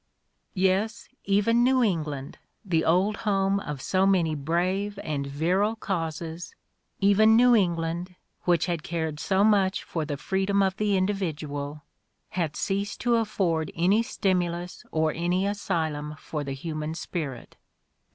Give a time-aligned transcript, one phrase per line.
[0.55, 6.55] Yes, even New England, the old home of so many^ brave and virile causes,
[6.99, 11.83] even New England, which had cared so much for the freedom of the individual,
[12.29, 17.55] had' ceased to afford any stimulus or any asylum for the human spirit.